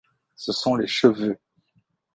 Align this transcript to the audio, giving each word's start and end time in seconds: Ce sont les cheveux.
Ce 0.35 0.51
sont 0.51 0.75
les 0.77 0.87
cheveux. 0.87 1.37